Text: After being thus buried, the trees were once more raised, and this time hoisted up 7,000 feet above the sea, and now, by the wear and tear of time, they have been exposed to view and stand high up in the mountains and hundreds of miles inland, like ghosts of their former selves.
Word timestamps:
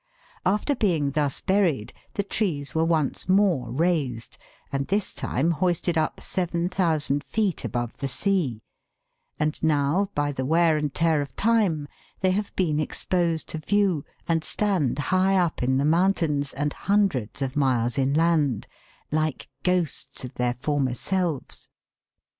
After 0.47 0.73
being 0.73 1.11
thus 1.11 1.41
buried, 1.41 1.93
the 2.15 2.23
trees 2.23 2.73
were 2.73 2.83
once 2.83 3.29
more 3.29 3.69
raised, 3.69 4.39
and 4.71 4.87
this 4.87 5.13
time 5.13 5.51
hoisted 5.51 5.95
up 5.95 6.19
7,000 6.19 7.23
feet 7.23 7.63
above 7.63 7.97
the 7.97 8.07
sea, 8.07 8.63
and 9.37 9.61
now, 9.61 10.09
by 10.15 10.31
the 10.31 10.43
wear 10.43 10.75
and 10.75 10.91
tear 10.91 11.21
of 11.21 11.35
time, 11.35 11.87
they 12.21 12.31
have 12.31 12.51
been 12.55 12.79
exposed 12.79 13.47
to 13.49 13.59
view 13.59 14.03
and 14.27 14.43
stand 14.43 14.97
high 15.13 15.37
up 15.37 15.61
in 15.61 15.77
the 15.77 15.85
mountains 15.85 16.51
and 16.51 16.73
hundreds 16.73 17.43
of 17.43 17.55
miles 17.55 17.95
inland, 17.99 18.65
like 19.11 19.49
ghosts 19.61 20.25
of 20.25 20.33
their 20.33 20.55
former 20.55 20.95
selves. 20.95 21.69